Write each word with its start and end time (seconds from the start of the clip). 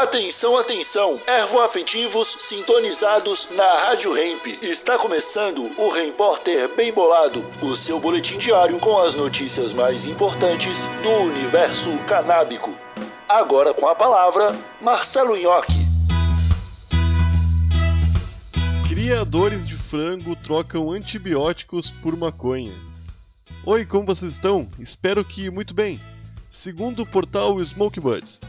Atenção, 0.00 0.56
atenção! 0.56 1.20
Ervoafetivos 1.26 2.34
sintonizados 2.38 3.50
na 3.50 3.70
Rádio 3.80 4.16
Hemp. 4.16 4.46
Está 4.62 4.96
começando 4.98 5.70
o 5.76 5.90
Repórter 5.90 6.74
Bem 6.74 6.90
Bolado, 6.90 7.44
o 7.60 7.76
seu 7.76 8.00
boletim 8.00 8.38
diário 8.38 8.78
com 8.78 8.96
as 8.96 9.14
notícias 9.14 9.74
mais 9.74 10.06
importantes 10.06 10.88
do 11.02 11.10
universo 11.10 11.90
canábico. 12.08 12.74
Agora 13.28 13.74
com 13.74 13.86
a 13.86 13.94
palavra, 13.94 14.58
Marcelo 14.80 15.36
Nhoque. 15.36 15.86
Criadores 18.88 19.66
de 19.66 19.74
frango 19.74 20.34
trocam 20.34 20.90
antibióticos 20.90 21.90
por 21.90 22.16
maconha. 22.16 22.72
Oi, 23.66 23.84
como 23.84 24.06
vocês 24.06 24.32
estão? 24.32 24.66
Espero 24.78 25.22
que 25.22 25.50
muito 25.50 25.74
bem. 25.74 26.00
Segundo 26.48 27.02
o 27.02 27.06
portal 27.06 27.62
Smoke 27.62 28.00
Buds, 28.00 28.40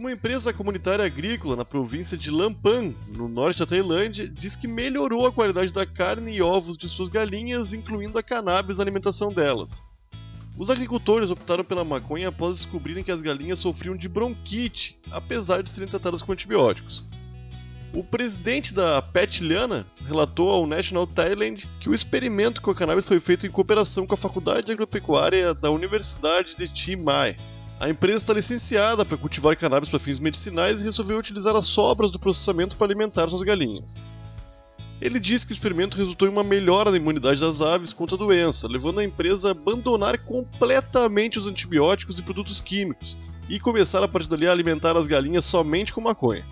uma 0.00 0.10
empresa 0.10 0.50
comunitária 0.50 1.04
agrícola 1.04 1.54
na 1.54 1.64
província 1.64 2.16
de 2.16 2.30
Lampan, 2.30 2.94
no 3.08 3.28
norte 3.28 3.58
da 3.58 3.66
Tailândia, 3.66 4.26
diz 4.26 4.56
que 4.56 4.66
melhorou 4.66 5.26
a 5.26 5.32
qualidade 5.32 5.74
da 5.74 5.84
carne 5.84 6.34
e 6.34 6.40
ovos 6.40 6.78
de 6.78 6.88
suas 6.88 7.10
galinhas, 7.10 7.74
incluindo 7.74 8.18
a 8.18 8.22
cannabis 8.22 8.78
na 8.78 8.84
alimentação 8.84 9.28
delas. 9.28 9.84
Os 10.58 10.70
agricultores 10.70 11.30
optaram 11.30 11.62
pela 11.62 11.84
maconha 11.84 12.28
após 12.28 12.56
descobrirem 12.56 13.04
que 13.04 13.10
as 13.10 13.20
galinhas 13.20 13.58
sofriam 13.58 13.94
de 13.94 14.08
bronquite, 14.08 14.98
apesar 15.10 15.62
de 15.62 15.70
serem 15.70 15.88
tratadas 15.88 16.22
com 16.22 16.32
antibióticos. 16.32 17.04
O 17.92 18.02
presidente 18.02 18.72
da 18.72 19.02
Pet 19.02 19.44
Liana 19.44 19.86
relatou 20.06 20.48
ao 20.48 20.66
National 20.66 21.06
Thailand 21.06 21.68
que 21.78 21.90
o 21.90 21.94
experimento 21.94 22.62
com 22.62 22.70
a 22.70 22.74
cannabis 22.74 23.04
foi 23.04 23.20
feito 23.20 23.46
em 23.46 23.50
cooperação 23.50 24.06
com 24.06 24.14
a 24.14 24.18
Faculdade 24.18 24.66
de 24.66 24.72
Agropecuária 24.72 25.52
da 25.52 25.70
Universidade 25.70 26.56
de 26.56 26.66
Chiang 26.74 27.02
Mai, 27.02 27.36
a 27.80 27.88
empresa 27.88 28.18
está 28.18 28.34
licenciada 28.34 29.06
para 29.06 29.16
cultivar 29.16 29.56
cannabis 29.56 29.88
para 29.88 29.98
fins 29.98 30.20
medicinais 30.20 30.82
e 30.82 30.84
resolveu 30.84 31.18
utilizar 31.18 31.56
as 31.56 31.64
sobras 31.64 32.10
do 32.10 32.18
processamento 32.18 32.76
para 32.76 32.86
alimentar 32.86 33.26
suas 33.26 33.42
galinhas. 33.42 33.98
Ele 35.00 35.18
disse 35.18 35.46
que 35.46 35.52
o 35.52 35.54
experimento 35.54 35.96
resultou 35.96 36.28
em 36.28 36.30
uma 36.30 36.44
melhora 36.44 36.90
na 36.90 36.98
imunidade 36.98 37.40
das 37.40 37.62
aves 37.62 37.94
contra 37.94 38.16
a 38.16 38.18
doença, 38.18 38.68
levando 38.68 39.00
a 39.00 39.04
empresa 39.04 39.48
a 39.48 39.52
abandonar 39.52 40.18
completamente 40.18 41.38
os 41.38 41.46
antibióticos 41.46 42.18
e 42.18 42.22
produtos 42.22 42.60
químicos 42.60 43.16
e 43.48 43.58
começar 43.58 44.04
a 44.04 44.08
partir 44.08 44.28
dali 44.28 44.46
a 44.46 44.52
alimentar 44.52 44.94
as 44.94 45.06
galinhas 45.06 45.46
somente 45.46 45.90
com 45.94 46.02
maconha. 46.02 46.44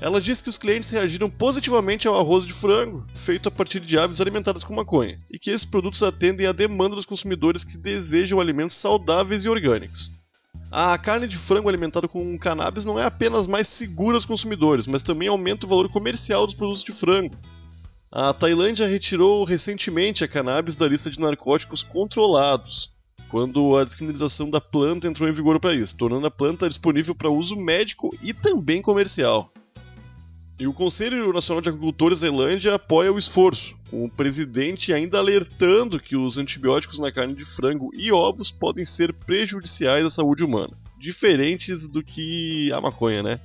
Ela 0.00 0.20
disse 0.20 0.40
que 0.40 0.50
os 0.50 0.58
clientes 0.58 0.90
reagiram 0.90 1.28
positivamente 1.28 2.06
ao 2.06 2.16
arroz 2.16 2.44
de 2.44 2.52
frango, 2.52 3.04
feito 3.12 3.48
a 3.48 3.50
partir 3.50 3.80
de 3.80 3.98
aves 3.98 4.20
alimentadas 4.20 4.62
com 4.62 4.72
maconha, 4.72 5.20
e 5.28 5.36
que 5.36 5.50
esses 5.50 5.66
produtos 5.66 6.00
atendem 6.04 6.46
à 6.46 6.52
demanda 6.52 6.94
dos 6.94 7.06
consumidores 7.06 7.64
que 7.64 7.76
desejam 7.76 8.38
alimentos 8.38 8.76
saudáveis 8.76 9.44
e 9.44 9.48
orgânicos. 9.48 10.12
A 10.76 10.98
carne 10.98 11.28
de 11.28 11.38
frango 11.38 11.68
alimentada 11.68 12.08
com 12.08 12.36
cannabis 12.36 12.84
não 12.84 12.98
é 12.98 13.04
apenas 13.04 13.46
mais 13.46 13.68
segura 13.68 14.16
aos 14.16 14.24
consumidores, 14.24 14.88
mas 14.88 15.04
também 15.04 15.28
aumenta 15.28 15.66
o 15.66 15.68
valor 15.68 15.88
comercial 15.88 16.44
dos 16.44 16.56
produtos 16.56 16.82
de 16.82 16.90
frango. 16.90 17.36
A 18.10 18.32
Tailândia 18.32 18.88
retirou 18.88 19.44
recentemente 19.44 20.24
a 20.24 20.28
cannabis 20.28 20.74
da 20.74 20.88
lista 20.88 21.10
de 21.10 21.20
narcóticos 21.20 21.84
controlados, 21.84 22.90
quando 23.28 23.76
a 23.76 23.84
descriminalização 23.84 24.50
da 24.50 24.60
planta 24.60 25.06
entrou 25.06 25.28
em 25.28 25.32
vigor 25.32 25.60
para 25.60 25.72
isso, 25.72 25.96
tornando 25.96 26.26
a 26.26 26.30
planta 26.30 26.68
disponível 26.68 27.14
para 27.14 27.30
uso 27.30 27.54
médico 27.54 28.10
e 28.20 28.34
também 28.34 28.82
comercial. 28.82 29.52
E 30.58 30.68
o 30.68 30.72
Conselho 30.72 31.32
Nacional 31.32 31.60
de 31.60 31.68
Agricultores 31.68 32.20
da 32.20 32.28
Tailândia 32.28 32.74
apoia 32.74 33.12
o 33.12 33.18
esforço, 33.18 33.76
com 33.90 34.04
o 34.04 34.10
presidente 34.10 34.92
ainda 34.92 35.18
alertando 35.18 35.98
que 35.98 36.16
os 36.16 36.38
antibióticos 36.38 37.00
na 37.00 37.10
carne 37.10 37.34
de 37.34 37.44
frango 37.44 37.90
e 37.92 38.12
ovos 38.12 38.52
podem 38.52 38.84
ser 38.84 39.12
prejudiciais 39.12 40.04
à 40.04 40.10
saúde 40.10 40.44
humana, 40.44 40.78
diferentes 40.96 41.88
do 41.88 42.04
que 42.04 42.72
a 42.72 42.80
maconha, 42.80 43.22
né? 43.22 43.40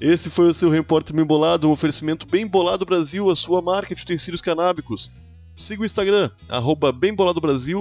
Esse 0.00 0.30
foi 0.30 0.48
o 0.48 0.54
seu 0.54 0.70
repórter 0.70 1.14
bem 1.14 1.24
bolado, 1.24 1.68
um 1.68 1.72
oferecimento 1.72 2.28
bem 2.28 2.46
bolado 2.46 2.86
Brasil, 2.86 3.28
a 3.28 3.36
sua 3.36 3.60
marca 3.60 3.94
de 3.94 4.02
utensílios 4.02 4.40
canábicos. 4.40 5.12
Siga 5.54 5.82
o 5.82 5.84
Instagram, 5.84 6.30
arroba 6.48 6.96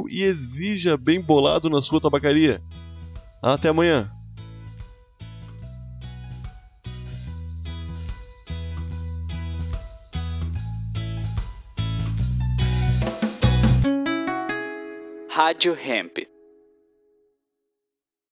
e 0.10 0.22
exija 0.22 0.98
bem 0.98 1.22
bolado 1.22 1.70
na 1.70 1.82
sua 1.82 2.02
tabacaria. 2.02 2.62
Até 3.42 3.70
amanhã. 3.70 4.12
Rádio 15.42 15.74
Hemp. 15.74 16.31